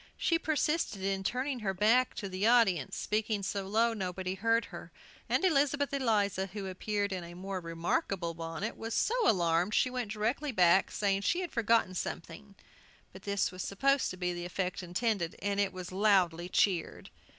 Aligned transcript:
She 0.17 0.39
persisted 0.39 1.03
in 1.03 1.23
turning 1.23 1.59
her 1.59 1.75
back 1.75 2.15
to 2.15 2.27
the 2.27 2.47
audience, 2.47 2.95
speaking 2.97 3.43
so 3.43 3.67
low 3.67 3.93
nobody 3.93 4.33
heard 4.33 4.65
her; 4.73 4.91
and 5.29 5.45
Elizabeth 5.45 5.93
Eliza, 5.93 6.47
who 6.47 6.65
appeared 6.65 7.13
in 7.13 7.23
a 7.23 7.35
more 7.35 7.59
remarkable 7.59 8.33
bonnet, 8.33 8.75
was 8.75 8.95
so 8.95 9.13
alarmed 9.29 9.75
she 9.75 9.91
went 9.91 10.11
directly 10.11 10.51
back, 10.51 10.89
saying 10.89 11.21
she 11.21 11.41
had 11.41 11.51
forgotten 11.51 11.93
something 11.93 12.55
But 13.13 13.21
this 13.25 13.51
was 13.51 13.61
supposed 13.61 14.09
to 14.09 14.17
be 14.17 14.33
the 14.33 14.43
effect 14.43 14.81
intended, 14.81 15.35
and 15.39 15.59
it 15.59 15.71
was 15.71 15.91
loudly 15.91 16.49
cheered. 16.49 17.11